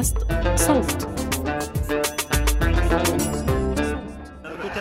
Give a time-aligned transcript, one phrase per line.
[0.00, 0.16] بودكاست
[0.66, 1.08] صوت.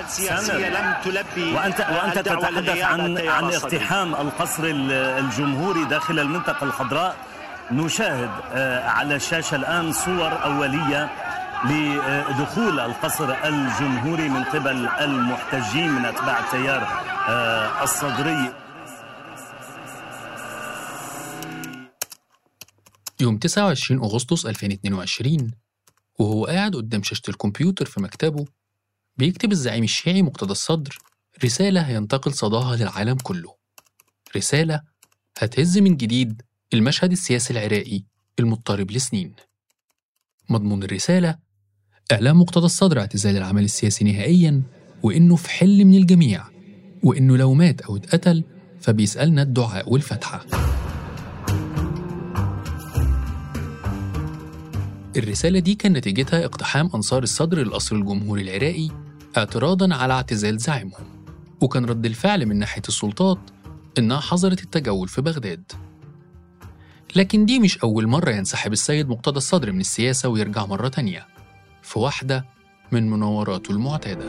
[0.07, 3.44] السياسية لم تلبي وأنت وأنت تتحدث عن عن.
[3.54, 7.16] اقتحام القصر ال- الجمهوري داخل المنطقة الخضراء.
[7.71, 11.10] نشاهد آه، على الشاشة الآن صور أولية
[11.65, 16.88] لدخول القصر الجمهوري من قبل المحتجين من أتباع التيار
[17.29, 18.51] آه، الصدري.
[23.21, 25.51] يوم 29 أغسطس 2022
[26.19, 28.46] وهو قاعد قدام شاشة الكمبيوتر في مكتبه
[29.18, 30.97] بيكتب الزعيم الشيعي مقتدى الصدر
[31.43, 33.55] رسالة هينتقل صداها للعالم كله.
[34.36, 34.81] رسالة
[35.38, 36.41] هتهز من جديد
[36.73, 38.03] المشهد السياسي العراقي
[38.39, 39.33] المضطرب لسنين.
[40.49, 41.38] مضمون الرسالة
[42.11, 44.63] إعلام مقتدى الصدر اعتزال العمل السياسي نهائياً
[45.03, 46.45] وإنه في حل من الجميع
[47.03, 48.44] وإنه لو مات أو اتقتل
[48.81, 50.45] فبيسألنا الدعاء والفتحة.
[55.17, 58.89] الرسالة دي كان نتيجتها اقتحام أنصار الصدر للقصر الجمهوري العراقي
[59.38, 61.25] اعتراضا على اعتزال زعيمهم.
[61.61, 63.38] وكان رد الفعل من ناحية السلطات
[63.97, 65.71] إنها حظرت التجول في بغداد.
[67.16, 71.27] لكن دي مش أول مرة ينسحب السيد مقتدى الصدر من السياسة ويرجع مرة تانية.
[71.81, 72.45] في واحدة
[72.91, 74.25] من مناوراته المعتادة.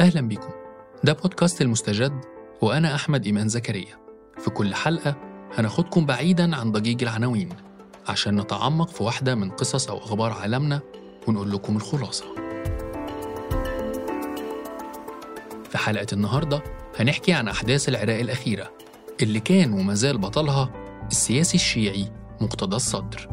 [0.00, 0.50] أهلا بيكم
[1.04, 2.20] ده بودكاست المستجد
[2.62, 4.00] وأنا أحمد إيمان زكريا.
[4.38, 7.48] في كل حلقة هناخدكم بعيدا عن ضجيج العناوين
[8.08, 10.80] عشان نتعمق في واحدة من قصص أو أخبار عالمنا
[11.28, 12.24] ونقول لكم الخلاصة.
[15.70, 16.62] في حلقة النهاردة
[16.98, 18.70] هنحكي عن أحداث العراق الأخيرة
[19.22, 20.70] اللي كان وما زال بطلها
[21.10, 23.28] السياسي الشيعي مقتدى الصدر.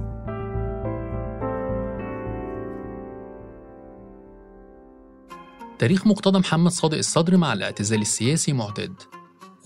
[5.80, 8.94] تاريخ مقتدى محمد صادق الصدر مع الاعتزال السياسي معتاد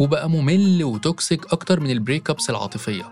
[0.01, 3.03] وبقى ممل و toxic أكتر من ال break ups العاطفية.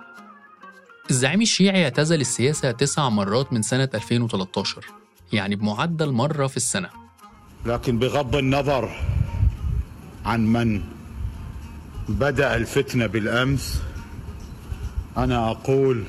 [1.09, 4.85] الزعيم الشيعي اعتزل السياسة تسع مرات من سنة 2013
[5.33, 6.89] يعني بمعدل مرة في السنة.
[7.65, 8.89] لكن بغض النظر
[10.25, 10.81] عن من
[12.09, 13.81] بدأ الفتنة بالأمس
[15.17, 16.03] أنا أقول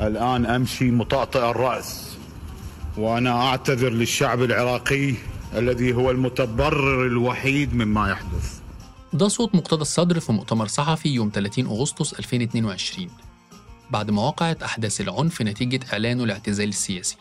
[0.00, 2.16] الآن أمشي مطأطئ الرأس
[2.96, 5.14] وأنا أعتذر للشعب العراقي
[5.56, 8.57] الذي هو المتضرر الوحيد مما يحدث.
[9.12, 13.08] ده صوت مقتدى الصدر في مؤتمر صحفي يوم 30 أغسطس 2022
[13.90, 17.16] بعد ما وقعت أحداث العنف نتيجة إعلانه الاعتزال السياسي.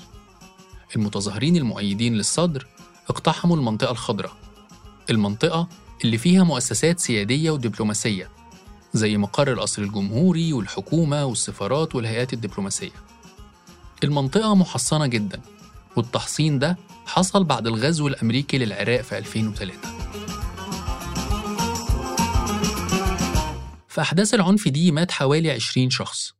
[0.95, 2.67] المتظاهرين المؤيدين للصدر
[3.09, 4.31] اقتحموا المنطقة الخضراء
[5.09, 5.67] المنطقة
[6.03, 8.29] اللي فيها مؤسسات سيادية ودبلوماسية
[8.93, 12.91] زي مقر القصر الجمهوري والحكومة والسفارات والهيئات الدبلوماسية.
[14.03, 15.41] المنطقة محصنة جدا
[15.95, 19.73] والتحصين ده حصل بعد الغزو الأمريكي للعراق في 2003
[23.97, 26.33] في أحداث العنف دي مات حوالي 20 شخص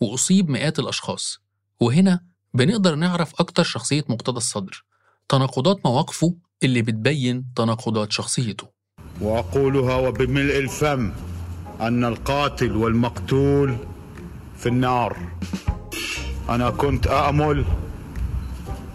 [0.00, 1.38] وأصيب مئات الأشخاص.
[1.80, 2.20] وهنا
[2.54, 4.84] بنقدر نعرف أكتر شخصية مقتدى الصدر
[5.28, 8.66] تناقضات مواقفه اللي بتبين تناقضات شخصيته.
[9.20, 11.12] وأقولها وبملء الفم
[11.80, 13.76] أن القاتل والمقتول
[14.58, 15.16] في النار.
[16.48, 17.64] أنا كنت أأمل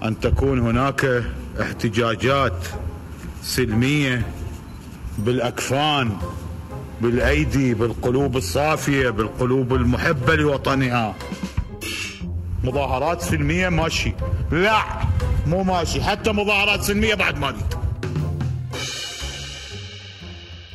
[0.04, 1.24] أن تكون هناك
[1.62, 2.68] احتجاجات
[3.44, 4.34] سلمية
[5.18, 6.18] بالأكفان.
[7.02, 11.16] بالأيدي بالقلوب الصافية بالقلوب المحبة لوطنها.
[12.64, 14.14] مظاهرات سلمية ماشي.
[14.52, 14.84] لا
[15.48, 16.04] مو ماشي.
[16.04, 17.56] حتى مظاهرات سلمية بعد ما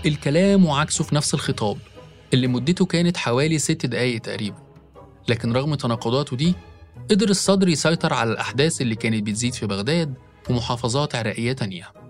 [0.06, 1.78] الكلام وعكسه في نفس الخطاب
[2.34, 4.58] اللي مدته كانت حوالي ست دقايق تقريبا.
[5.28, 6.54] لكن رغم تناقضاته دي
[7.10, 10.14] قدر الصدر يسيطر على الأحداث اللي كانت بتزيد في بغداد
[10.50, 12.03] ومحافظات عراقية تانية.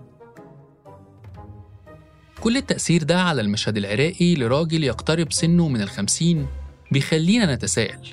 [2.45, 6.47] كل التأثير ده على المشهد العراقي لراجل يقترب سنه من الخمسين
[6.91, 8.07] بيخلينا نتساءل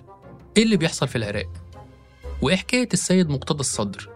[0.56, 1.48] إيه اللي بيحصل في العراق؟
[2.42, 4.08] وإيه حكاية السيد مقتدى الصدر؟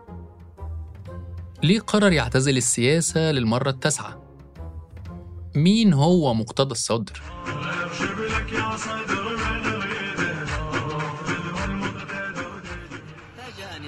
[1.62, 4.22] ليه قرر يعتزل السياسة للمرة التاسعة؟
[5.54, 7.22] مين هو مقتدى الصدر؟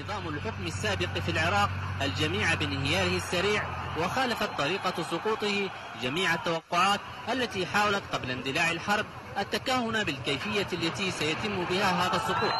[0.03, 1.69] نظام الحكم السابق في العراق
[2.01, 3.63] الجميع بانهياره السريع
[3.99, 5.69] وخالفت طريقة سقوطه
[6.03, 6.99] جميع التوقعات
[7.33, 9.05] التي حاولت قبل اندلاع الحرب
[9.37, 12.51] التكهن بالكيفية التي سيتم بها هذا السقوط.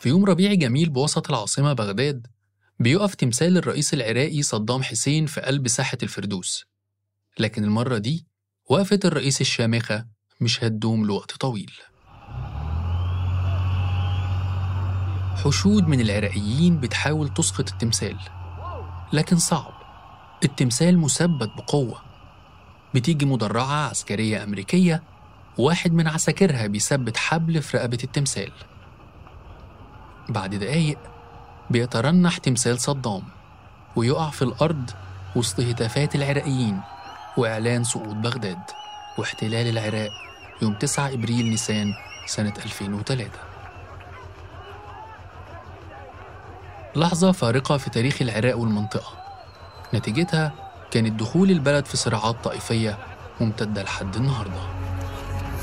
[0.00, 2.26] في يوم ربيع جميل بوسط العاصمة بغداد
[2.80, 6.64] بيقف تمثال الرئيس العراقي صدام حسين في قلب ساحة الفردوس.
[7.38, 8.26] لكن المرة دي
[8.70, 10.06] وقفة الرئيس الشامخة
[10.40, 11.72] مش هتدوم لوقت طويل.
[15.44, 18.18] حشود من العراقيين بتحاول تسقط التمثال
[19.12, 19.73] لكن صعب.
[20.44, 22.02] التمثال مثبت بقوة.
[22.94, 25.02] بتيجي مدرعة عسكرية أمريكية
[25.58, 28.52] واحد من عساكرها بيثبت حبل في رقبة التمثال.
[30.28, 30.98] بعد دقايق
[31.70, 33.22] بيترنح تمثال صدام
[33.96, 34.90] ويقع في الأرض
[35.36, 36.80] وسط هتافات العراقيين
[37.36, 38.58] وإعلان سقوط بغداد
[39.18, 40.10] واحتلال العراق
[40.62, 41.92] يوم 9 إبريل نيسان
[42.26, 43.30] سنة 2003
[46.96, 49.24] لحظة فارقة في تاريخ العراق والمنطقة.
[49.94, 50.52] نتيجتها
[50.90, 52.98] كانت دخول البلد في صراعات طائفية
[53.40, 54.60] ممتدة لحد النهارده.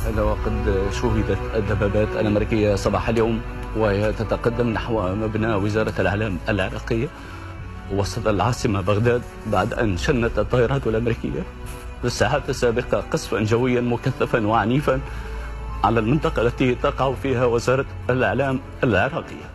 [0.05, 3.41] هذا وقد شهدت الدبابات الأمريكية صباح اليوم
[3.77, 7.07] وهي تتقدم نحو مبنى وزارة الإعلام العراقية
[7.93, 11.43] وسط العاصمة بغداد بعد أن شنت الطائرات الأمريكية
[12.01, 15.01] في الساعات السابقة قصفا جويا مكثفا وعنيفا
[15.83, 19.51] على المنطقة التي تقع فيها وزارة الإعلام العراقية.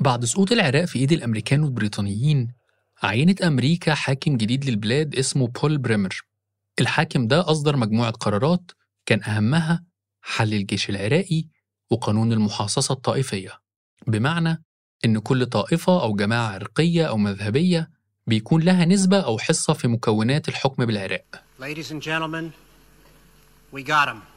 [0.00, 2.61] بعد سقوط العراق في إيد الأمريكان والبريطانيين
[3.02, 6.24] عينت أمريكا حاكم جديد للبلاد اسمه بول بريمر.
[6.80, 8.70] الحاكم ده أصدر مجموعة قرارات
[9.06, 9.84] كان أهمها
[10.22, 11.44] حل الجيش العراقي
[11.90, 13.60] وقانون المحاصصة الطائفية.
[14.06, 14.64] بمعنى
[15.04, 17.90] إن كل طائفة أو جماعة عرقية أو مذهبية
[18.26, 21.44] بيكون لها نسبة أو حصة في مكونات الحكم بالعراق.
[21.60, 22.50] Ladies and gentlemen,
[23.72, 24.31] we got him.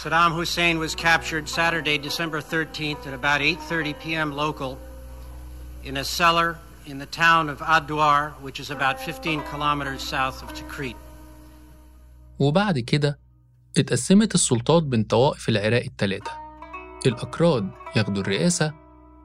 [0.00, 4.28] Saddam Hussein was captured Saturday, December 13th at about 8:30 p.m.
[4.44, 4.72] local
[5.88, 6.58] in a cellar
[6.90, 10.96] in the town of Adwar, which is about 15 kilometers south of Tikrit.
[12.38, 13.18] وبعد كده
[13.78, 16.30] اتقسمت السلطات بين طوائف العراق الثلاثة
[17.06, 18.74] الأكراد ياخدوا الرئاسة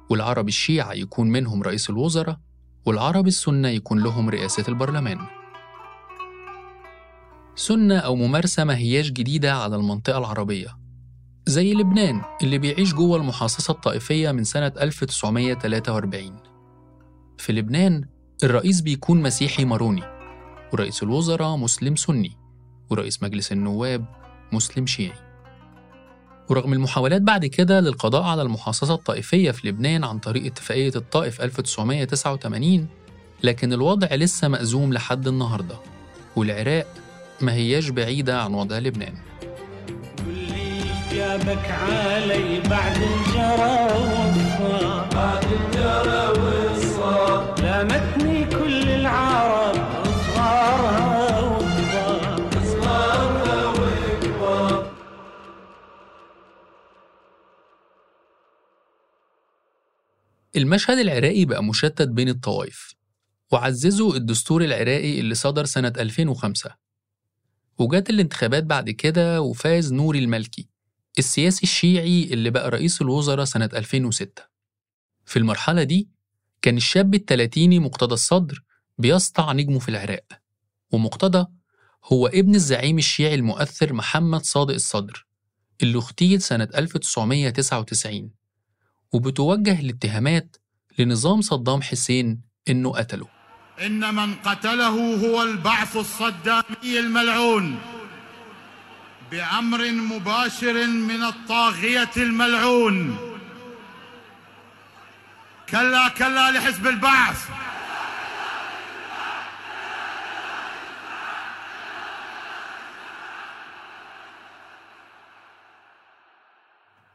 [0.09, 2.39] والعرب الشيعة يكون منهم رئيس الوزراء
[2.85, 5.19] والعرب السنة يكون لهم رئاسة البرلمان
[7.55, 10.77] سنة أو ممارسة ما هياش جديدة على المنطقة العربية.
[11.45, 16.35] زي لبنان اللي بيعيش جوه المحاصصة الطائفية من سنة 1943
[17.37, 18.05] في لبنان
[18.43, 20.03] الرئيس بيكون مسيحي ماروني
[20.73, 22.37] ورئيس الوزراء مسلم سني
[22.89, 24.05] ورئيس مجلس النواب
[24.51, 25.31] مسلم شيعي.
[26.49, 32.87] ورغم المحاولات بعد كده للقضاء على المحاصصة الطائفية في لبنان عن طريق اتفاقية الطائف 1989
[33.43, 35.75] لكن الوضع لسه مأزوم لحد النهاردة.
[36.35, 37.00] والعراق
[37.43, 39.13] ما هياش بعيدة عن وضع لبنان.
[41.11, 54.91] جابك علي بعد الجرى والصار بعد الجرى والصار لامتني كل العرب صغارها وكبار صغارها وكبار
[60.55, 62.93] المشهد العراقي بقى مشتت بين الطوائف.
[63.51, 66.75] وعززوا الدستور العراقي اللي صدر سنة 2005
[67.81, 70.67] وجات الانتخابات بعد كده وفاز نوري المالكي
[71.19, 74.43] السياسي الشيعي اللي بقى رئيس الوزراء سنة 2006
[75.25, 76.09] في المرحلة دي
[76.61, 78.63] كان الشاب التلاتيني مقتدى الصدر
[78.97, 80.25] بيسطع نجمه في العراق
[80.91, 81.45] ومقتدى
[82.05, 85.27] هو ابن الزعيم الشيعي المؤثر محمد صادق الصدر
[85.83, 88.31] اللي اغتيل سنة 1999
[89.13, 90.57] وبتوجه الاتهامات
[90.99, 93.27] لنظام صدام حسين إنه قتله.
[93.79, 97.79] إن من قتله هو البعث الصدامي الملعون
[99.31, 103.17] بأمر مباشر من الطاغية الملعون.
[105.69, 107.49] كلا كلا لحزب البعث.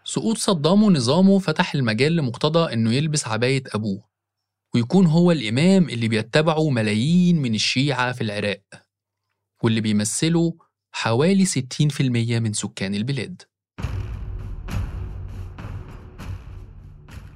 [0.05, 4.16] سقوط صدام ونظامه فتح المجال لمقتضى إنه يلبس عباية أبوه.
[4.77, 8.63] ويكون هو الإمام اللي بيتبعه ملايين من الشيعة في العراق
[9.63, 10.53] واللي بيمثلوا
[10.93, 12.01] حوالي 60%
[12.41, 13.43] من سكان البلاد.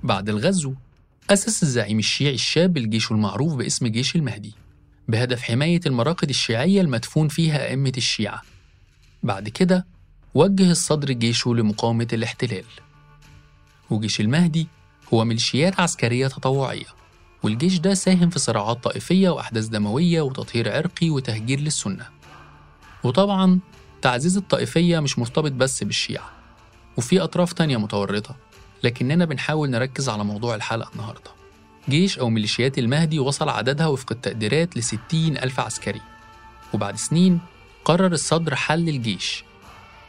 [0.03, 0.75] بعد الغزو
[1.31, 4.55] أسس الزعيم الشيعي الشاب الجيش المعروف باسم جيش المهدي
[5.09, 8.43] بهدف حماية المراقد الشيعية المدفون فيها أئمة الشيعة.
[9.23, 9.87] بعد كده
[10.35, 12.65] وجه الصدر جيشه لمقاومة الاحتلال.
[13.91, 14.67] وجيش المهدي
[15.15, 17.00] هو ميليشيات عسكرية تطوعية.
[17.43, 22.07] والجيش ده ساهم في صراعات طائفية وأحداث دموية وتطهير عرقي وتهجير للسنة.
[23.05, 23.59] وطبعا
[24.03, 26.31] تعزيز الطائفية مش مرتبط بس بالشيعة
[26.97, 28.37] وفي أطراف تانية متورطة
[28.85, 31.31] لكننا بنحاول نركز على موضوع الحلقة النهاردة.
[31.89, 36.01] جيش أو ميليشيات المهدي وصل عددها وفق التقديرات لستين ألف عسكري.
[36.75, 37.41] وبعد سنين
[37.85, 39.45] قرر الصدر حل الجيش.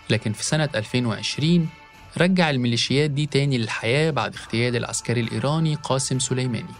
[0.10, 1.70] لكن في سنة 2020
[2.18, 6.74] رجع الميليشيات دي تاني للحياة بعد اغتيال العسكري الإيراني قاسم سليماني.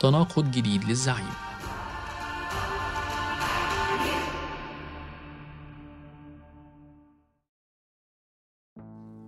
[0.00, 1.26] تناقض جديد للزعيم.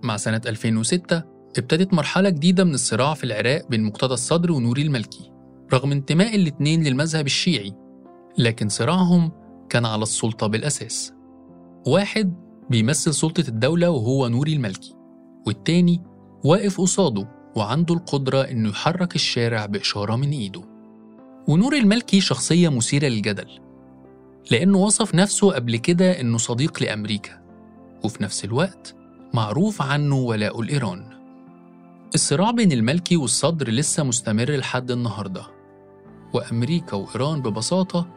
[0.02, 1.22] مع سنة 2006
[1.58, 5.32] ابتدت مرحلة جديدة من الصراع في العراق بين مقتدى الصدر ونوري المالكي
[5.72, 7.74] رغم انتماء الاتنين للمذهب الشيعي
[8.38, 9.32] لكن صراعهم
[9.68, 11.12] كان على السلطة بالأساس.
[11.86, 12.34] واحد
[12.70, 14.94] بيمثل سلطة الدولة وهو نوري المالكي
[15.46, 16.02] والتاني
[16.44, 20.62] واقف قصاده وعنده القدرة إنه يحرك الشارع بإشارة من إيده.
[21.48, 23.60] ونور المالكي شخصية مثيرة للجدل
[24.50, 27.40] لأنه وصف نفسه قبل كده إنه صديق لأمريكا
[28.04, 28.94] وفي نفس الوقت
[29.34, 31.04] معروف عنه ولاء لإيران
[32.14, 35.42] الصراع بين المالكي والصدر لسه مستمر لحد النهاردة
[36.34, 38.08] وأمريكا وإيران ببساطة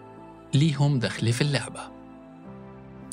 [0.53, 1.81] ليهم دخل في اللعبة.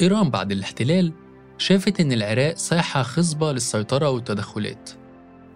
[0.00, 1.12] إيران بعد الاحتلال
[1.58, 4.90] شافت إن العراق ساحة خصبة للسيطرة والتدخلات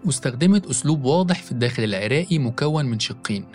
[0.05, 3.45] واستخدمت أسلوب واضح في الداخل العراقي مكون من شقين.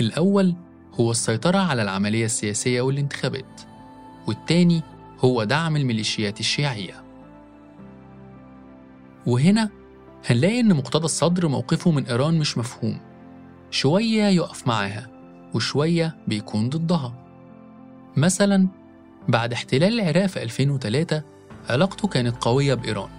[0.00, 0.54] الأول
[0.94, 3.60] هو السيطرة على العملية السياسية والانتخابات
[4.26, 4.82] والتاني
[5.20, 7.04] هو دعم الميليشيات الشيعية.
[9.26, 9.70] وهنا
[10.26, 13.00] هنلاقي إن مقتدى الصدر موقفه من إيران مش مفهوم.
[13.70, 15.08] شوية يقف معاها
[15.54, 17.14] وشوية بيكون ضدها.
[18.16, 18.68] مثلا
[19.28, 21.22] بعد احتلال العراق في 2003
[21.68, 23.10] علاقته كانت قوية بإيران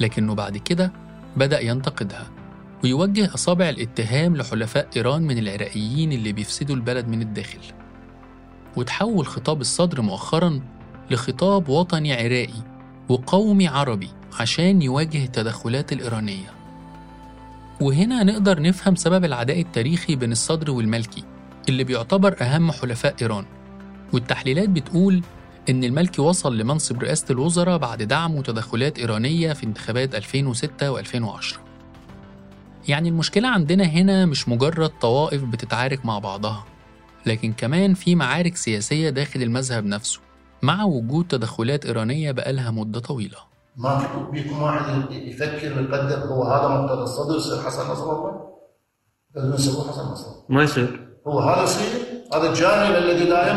[0.00, 0.92] لكنه بعد كده
[1.38, 2.30] بدأ ينتقدها
[2.84, 7.58] ويوجه أصابع الاتهام لحلفاء إيران من العراقيين اللي بيفسدوا البلد من الداخل.
[8.76, 10.60] وتحول خطاب الصدر مؤخرا
[11.10, 12.62] لخطاب وطني عراقي
[13.08, 14.08] وقومي عربي
[14.40, 16.52] عشان يواجه التدخلات الإيرانية.
[17.80, 21.24] وهنا نقدر نفهم سبب العداء التاريخي بين الصدر والمالكي
[21.68, 23.44] اللي بيعتبر أهم حلفاء إيران.
[24.12, 25.22] والتحليلات بتقول
[25.68, 31.56] إن المالكي وصل لمنصب رئاسة الوزراء بعد دعم تدخلات إيرانية في انتخابات 2006 و2010
[32.88, 36.64] يعني المشكلة عندنا هنا مش مجرد طوائف بتتعارك مع بعضها
[37.26, 40.20] لكن كمان في معارك سياسية داخل المذهب نفسه
[40.62, 43.38] مع وجود تدخلات إيرانية بقالها مدة طويلة.
[43.76, 48.40] ما بيكم واحد يفكر ويقدر هو هذا مقتدى الصدر يصير حسن نصر الله
[49.34, 50.26] لازم يسموه حسن نصر.
[50.26, 51.08] الله ما يصير.
[51.26, 51.88] هو هذا يصير
[52.34, 53.52] هذا الجاهل الذي لا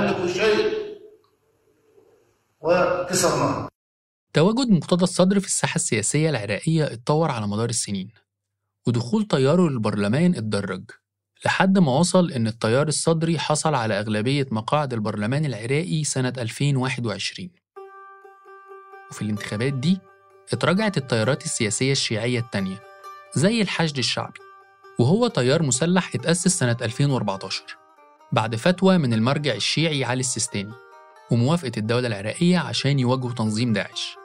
[2.62, 3.68] وكسرناه
[4.34, 8.12] تواجد مقتدى الصدر في الساحة السياسية العراقية اتطور على مدار السنين
[8.88, 10.84] ودخول تياره للبرلمان اتدرج
[11.46, 17.50] لحد ما وصل إن التيار الصدري حصل على أغلبية مقاعد البرلمان العراقي سنة 2021
[19.12, 20.00] وفي الانتخابات دي
[20.54, 22.84] اتراجعت التيارات السياسية الشيعية التانية
[23.36, 24.40] زي الحشد الشعبي
[25.00, 27.64] وهو تيار مسلح اتأسس سنة 2014
[28.32, 30.74] بعد فتوى من المرجع الشيعي علي السيستاني.
[31.32, 34.16] وموافقة الدولة العراقية عشان يواجهوا تنظيم داعش.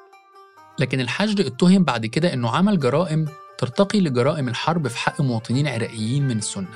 [0.78, 3.26] لكن الحشد اتهم بعد كده إنه عمل جرائم
[3.58, 6.68] ترتقي لجرائم الحرب في حق مواطنين عراقيين من السنة.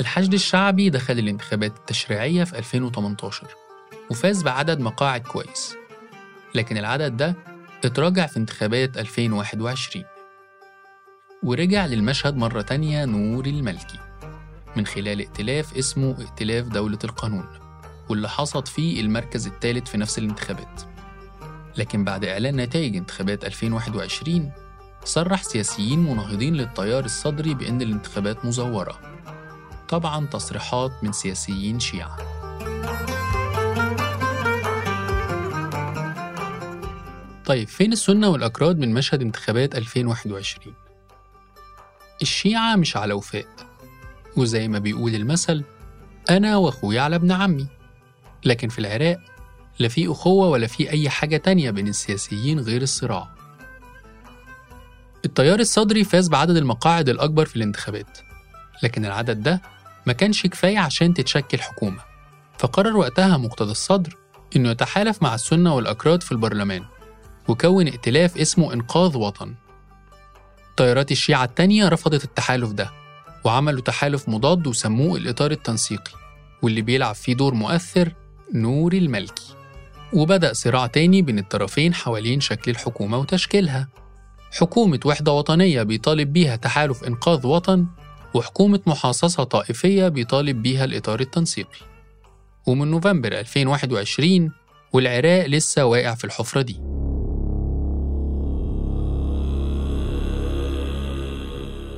[0.00, 3.46] الحشد الشعبي دخل الانتخابات التشريعية في 2018
[4.10, 5.74] وفاز بعدد مقاعد كويس.
[6.54, 7.34] لكن العدد ده
[7.84, 10.04] اتراجع في انتخابات 2021
[11.42, 13.98] ورجع للمشهد مرة تانية نور الملكي
[14.76, 17.61] من خلال ائتلاف اسمه ائتلاف دولة القانون.
[18.08, 20.82] واللي حصد فيه المركز الثالث في نفس الانتخابات.
[21.76, 24.52] لكن بعد إعلان نتائج انتخابات 2021
[25.04, 29.00] صرح سياسيين مناهضين للتيار الصدري بأن الانتخابات مزورة.
[29.88, 32.16] طبعا تصريحات من سياسيين شيعة.
[37.44, 40.72] طيب فين السنة والأكراد من مشهد انتخابات 2021؟
[42.22, 43.46] الشيعة مش على وفاء
[44.36, 45.64] وزي ما بيقول المثل
[46.30, 47.81] أنا وأخويا على ابن عمي.
[48.44, 49.18] لكن في العراق
[49.78, 53.28] لا في أخوة ولا في أي حاجة تانية بين السياسيين غير الصراع.
[55.24, 58.18] التيار الصدري فاز بعدد المقاعد الأكبر في الانتخابات
[58.82, 59.62] لكن العدد ده
[60.06, 62.00] ما كانش كفاية عشان تتشكل حكومة.
[62.58, 64.16] فقرر وقتها مقتدى الصدر
[64.56, 66.84] إنه يتحالف مع السنة والأكراد في البرلمان
[67.48, 69.54] وكون ائتلاف اسمه إنقاذ وطن.
[70.76, 72.90] تيارات الشيعة التانية رفضت التحالف ده
[73.44, 76.12] وعملوا تحالف مضاد وسموه الإطار التنسيقي
[76.62, 78.12] واللي بيلعب فيه دور مؤثر
[78.54, 79.54] نور الملكي
[80.12, 83.88] وبدأ صراع تاني بين الطرفين حوالين شكل الحكومة وتشكيلها.
[84.58, 87.86] حكومة وحدة وطنية بيطالب بيها تحالف إنقاذ وطن
[88.34, 91.80] وحكومة محاصصة طائفية بيطالب بيها الإطار التنسيقي.
[92.66, 94.52] ومن نوفمبر 2021
[94.92, 96.80] والعراق لسه واقع في الحفرة دي.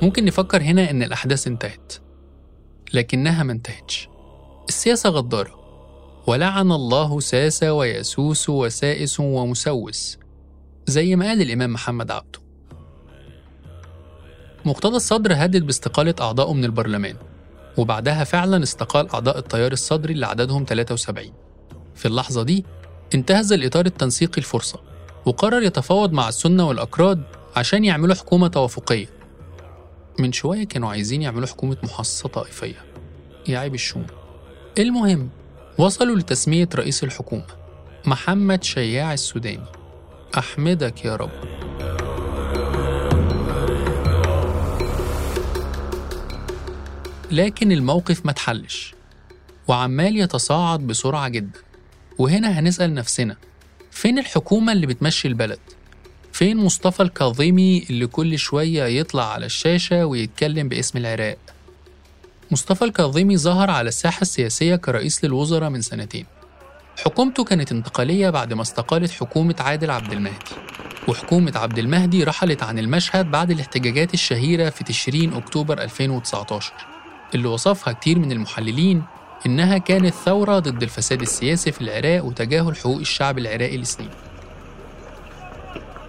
[0.02, 1.92] ممكن نفكر هنا إن الأحداث انتهت
[2.92, 4.08] لكنها ما انتهتش.
[4.68, 5.63] السياسة غدارة.
[6.26, 10.18] ولعن الله ساس ويسوس وسائس ومسوس
[10.86, 12.38] زي ما قال الإمام محمد عبده.
[14.64, 17.16] مقتدى الصدر هدد باستقالة أعضائه من البرلمان
[17.76, 21.32] وبعدها فعلا استقال أعضاء التيار الصدري اللي عددهم 73
[21.94, 22.64] في اللحظة دي
[23.14, 24.80] انتهز الإطار التنسيقي الفرصة
[25.26, 27.22] وقرر يتفاوض مع السنة والأكراد
[27.56, 29.06] عشان يعملوا حكومة توافقية.
[30.18, 32.84] من شوية كانوا عايزين يعملوا حكومة محاصصة طائفية.
[33.48, 34.06] يا عيب الشوم.
[34.78, 35.28] المهم
[35.78, 37.46] وصلوا لتسمية رئيس الحكومة
[38.04, 39.66] محمد شياع السوداني
[40.38, 41.30] أحمدك يا رب
[47.30, 48.94] لكن الموقف ما اتحلش
[49.68, 51.60] وعمال يتصاعد بسرعة جدا
[52.18, 53.36] وهنا هنسأل نفسنا
[53.90, 55.58] فين الحكومة اللي بتمشي البلد؟
[56.32, 61.38] فين مصطفى الكاظمي اللي كل شوية يطلع على الشاشة ويتكلم باسم العراق؟
[62.50, 66.26] مصطفى الكاظمي ظهر على الساحة السياسية كرئيس للوزراء من سنتين.
[67.04, 70.54] حكومته كانت انتقالية بعد ما استقالت حكومة عادل عبد المهدي.
[71.08, 76.72] وحكومة عبد المهدي رحلت عن المشهد بعد الاحتجاجات الشهيرة في تشرين أكتوبر 2019
[77.34, 79.02] اللي وصفها كتير من المحللين
[79.46, 84.10] إنها كانت ثورة ضد الفساد السياسي في العراق وتجاهل حقوق الشعب العراقي لسنين.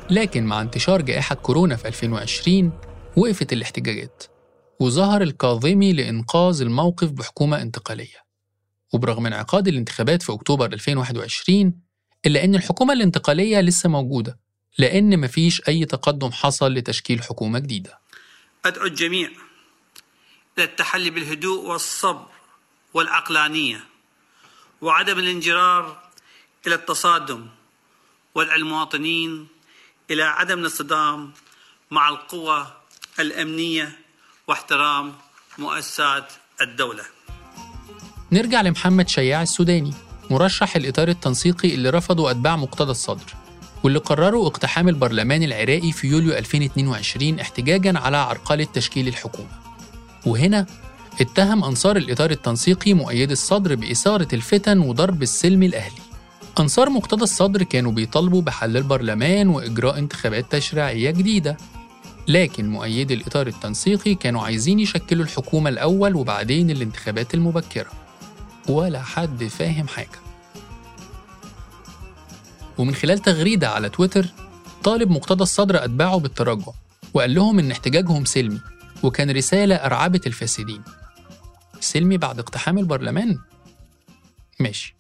[0.10, 2.72] لكن مع انتشار جائحة كورونا في 2020
[3.16, 4.24] وقفت الاحتجاجات.
[4.80, 8.26] وظهر الكاظمي لإنقاذ الموقف بحكومة انتقالية.
[8.94, 11.74] وبرغم انعقاد الانتخابات في أكتوبر 2021
[12.26, 14.40] إلا أن الحكومة الانتقالية لسه موجودة
[14.78, 18.00] لأن مفيش أي تقدم حصل لتشكيل حكومة جديدة.
[18.66, 19.30] أدعو الجميع
[20.58, 22.28] إلى التحلي بالهدوء والصبر
[22.94, 23.84] والعقلانية
[24.82, 26.00] وعدم الانجرار
[26.68, 27.48] إلى التصادم
[28.36, 29.48] ودع المواطنين
[30.12, 31.34] إلى عدم الاصطدام
[31.92, 32.68] مع القوى
[33.20, 34.00] الأمنية
[34.48, 35.14] واحترام
[35.58, 37.04] مؤسسات الدولة.
[38.32, 39.94] نرجع لمحمد شياع السوداني
[40.30, 43.34] مرشح الإطار التنسيقي اللي رفضه أتباع مقتدى الصدر
[43.84, 49.50] واللي قرروا اقتحام البرلمان العراقي في يوليو 2022 احتجاجا على عرقلة تشكيل الحكومة.
[50.26, 50.66] وهنا
[51.22, 56.02] اتهم أنصار الإطار التنسيقي مؤيد الصدر بإثارة الفتن وضرب السلم الأهلي.
[56.60, 61.58] أنصار مقتدى الصدر كانوا بيطالبوا بحل البرلمان وإجراء انتخابات تشريعية جديدة.
[62.28, 67.92] لكن مؤيدي الإطار التنسيقي كانوا عايزين يشكلوا الحكومة الأول وبعدين الانتخابات المبكرة.
[68.70, 70.20] ولا حد فاهم حاجة.
[72.78, 74.26] ومن خلال تغريدة على تويتر
[74.84, 76.72] طالب مقتدى الصدر أتباعه بالتراجع
[77.14, 78.60] وقال لهم إن احتجاجهم سلمي
[79.04, 80.82] وكان رسالة أرعبت الفاسدين.
[81.80, 83.40] سلمي بعد اقتحام البرلمان؟
[84.60, 84.96] ماشي.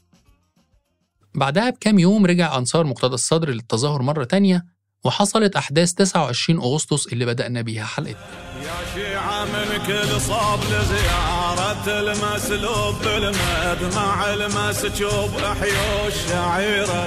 [1.35, 4.65] بعدها بكام يوم رجع أنصار مقتدى الصدر للتظاهر مرة تانية
[5.05, 8.17] وحصلت أحداث 29 أغسطس اللي بدأنا بيها حلقتنا.
[8.63, 17.05] يا شيعة من كل صوب لزيارة المسلوب بالمدمع المسجوب أحيوا الشعيرة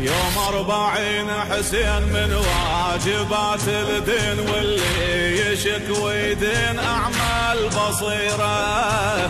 [0.00, 8.58] يوم أربعين حسين من واجبات الدين واللي يشك ويدين أعمال بصيرة.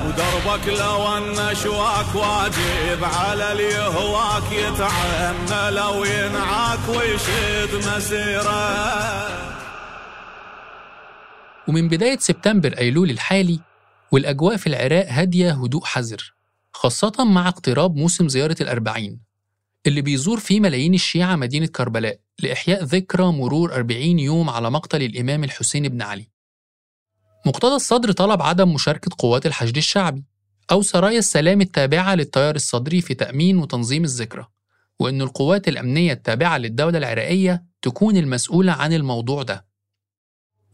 [0.06, 2.47] ودربك لو أن شواك واجب
[3.02, 9.28] على اليهواك يتعنى لو ينعاك ويشد مسيره.
[11.68, 13.61] ومن بداية سبتمبر أيلول الحالي
[14.12, 16.35] والأجواء في العراق هادية هدوء حذر
[16.72, 19.20] خاصة مع اقتراب موسم زيارة الأربعين
[19.87, 25.44] اللي بيزور فيه ملايين الشيعة مدينة كربلاء لإحياء ذكرى مرور 40 يوم على مقتل الإمام
[25.44, 26.28] الحسين بن علي.
[27.46, 30.24] مقتدى الصدر طلب عدم مشاركة قوات الحشد الشعبي
[30.70, 34.46] أو سرايا السلام التابعة للتيار الصدري في تأمين وتنظيم الذكرى
[34.98, 39.64] وأن القوات الأمنية التابعة للدولة العراقية تكون المسؤولة عن الموضوع ده.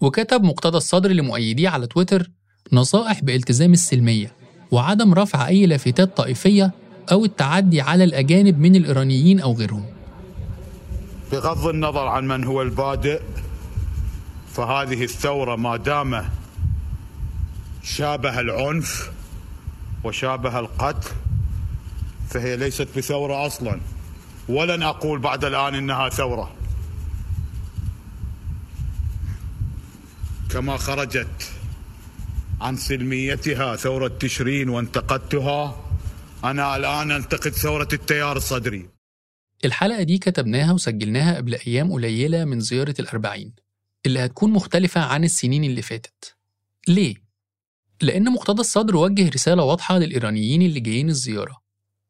[0.00, 2.30] وكتب مقتدى الصدر لمؤيديه على تويتر
[2.72, 4.33] نصائح بالتزام السلمية
[4.70, 6.72] وعدم رفع أي لافتات طائفية
[7.12, 9.87] أو التعدي على الأجانب من الإيرانيين أو غيرهم.
[11.33, 13.20] بغض النظر عن من هو البادئ
[14.52, 16.24] فهذه الثورة ما دام
[17.83, 19.11] شابه العنف
[20.04, 21.10] وشابه القتل
[22.30, 23.80] فهي ليست بثورة أصلا.
[24.48, 26.54] ولن أقول بعد الآن إنها ثورة.
[30.50, 31.52] كما خرجت
[32.60, 35.76] عن سلميتها ثورة تشرين وانتقدتها
[36.44, 38.88] أنا الآن أنتقد ثورة التيار الصدري.
[39.64, 43.52] الحلقة دي كتبناها وسجلناها قبل أيام قليلة من زيارة الأربعين
[44.06, 46.36] اللي هتكون مختلفة عن السنين اللي فاتت.
[46.88, 47.23] ليه؟
[48.04, 51.60] لأن مقتدى الصدر وجه رسالة واضحة للإيرانيين اللي جايين الزيارة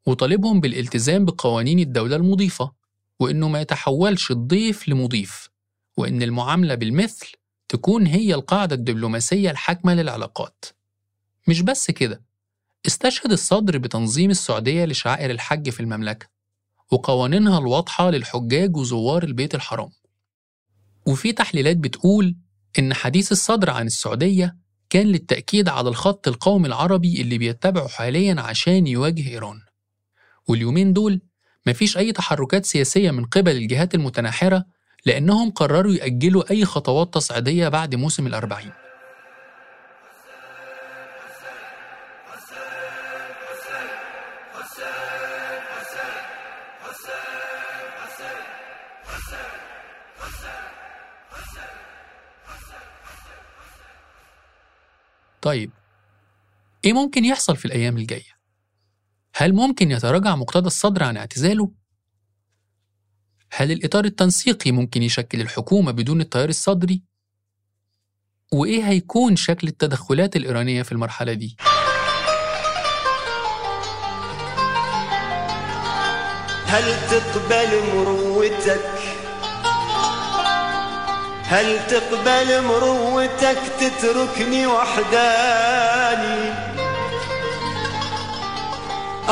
[0.06, 2.72] وطالبهم بالالتزام بقوانين الدولة المضيفة
[3.20, 5.48] وإنه ما يتحولش الضيف لمضيف
[5.96, 7.32] وإن المعاملة بالمثل
[7.68, 10.64] تكون هي القاعدة الدبلوماسية الحاكمة للعلاقات.
[11.48, 12.22] مش بس كده
[12.86, 16.26] استشهد الصدر بتنظيم السعودية لشعائر الحج في المملكة
[16.92, 19.90] وقوانينها الواضحة للحجاج وزوار البيت الحرام.
[21.06, 22.36] وفي تحليلات بتقول
[22.78, 28.86] إن حديث الصدر عن السعودية كان للتأكيد على الخط القومي العربي اللي بيتبعه حاليا عشان
[28.86, 29.60] يواجه إيران.
[30.48, 31.20] واليومين دول
[31.66, 34.64] مفيش أي تحركات سياسية من قبل الجهات المتناحرة
[35.06, 38.72] لأنهم قرروا يأجلوا أي خطوات تصعيدية بعد موسم الأربعين.
[55.44, 55.70] طيب
[56.84, 58.34] إيه ممكن يحصل في الأيام الجاية؟
[59.34, 61.72] هل ممكن يتراجع مقتدى الصدر عن اعتزاله؟
[63.52, 67.02] هل الإطار التنسيقي ممكن يشكل الحكومة بدون التيار الصدري؟
[68.52, 71.56] وإيه هيكون شكل التدخلات الإيرانية في المرحلة دي؟
[76.66, 79.03] هل تقبل مروتك
[81.54, 86.54] هل تقبل مروتك تتركني وحداني؟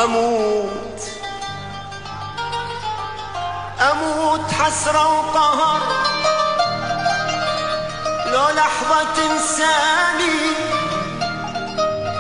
[0.05, 1.03] أموت.
[3.91, 5.81] أموت حسرة وقهر.
[8.27, 10.39] لو لحظة تنساني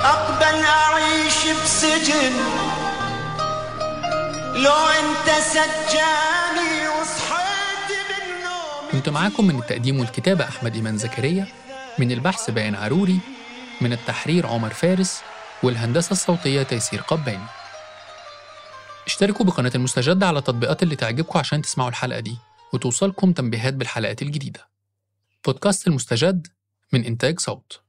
[0.05, 2.35] أقبل أعيش بسجن.
[4.55, 6.42] لو أنت بالنوم
[9.03, 11.47] كنت معاكم من التقديم والكتابة أحمد إيمان زكريا
[11.99, 13.19] من البحث بيان عروري
[13.81, 15.23] من التحرير عمر فارس
[15.63, 17.45] والهندسة الصوتية تيسير قباني.
[19.07, 22.37] اشتركوا بقناة المستجد على التطبيقات اللي تعجبكم عشان تسمعوا الحلقة دي
[22.73, 24.69] وتوصلكم تنبيهات بالحلقات الجديدة.
[25.47, 26.47] بودكاست المستجد
[26.93, 27.81] من إنتاج صوت.